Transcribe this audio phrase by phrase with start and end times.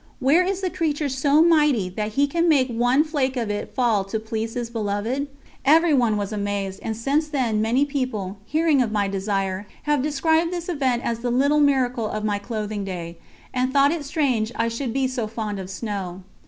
[0.17, 4.03] Where is the creature so mighty that he can make one flake of it fall
[4.05, 5.27] to please his beloved?
[5.63, 10.69] Everyone was amazed, and since then many people, hearing of my desire, have described this
[10.69, 13.19] event as "the little miracle" of my clothing day,
[13.53, 16.23] and thought it strange I should be so fond of snow.